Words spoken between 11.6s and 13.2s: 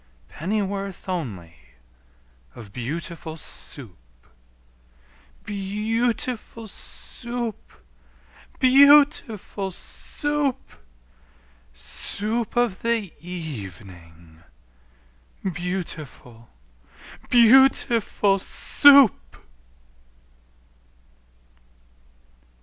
Soo oop of the e